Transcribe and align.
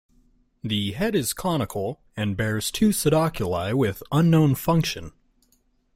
The 0.63 0.93
head 0.93 1.13
is 1.13 1.31
conical, 1.31 2.01
and 2.17 2.35
bears 2.35 2.71
two 2.71 2.89
pseudoculi 2.89 3.75
with 3.75 4.01
unknown 4.11 4.55
function. 4.55 5.11